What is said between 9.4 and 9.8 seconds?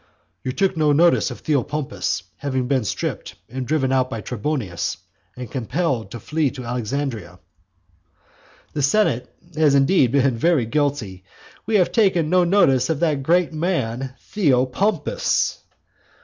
has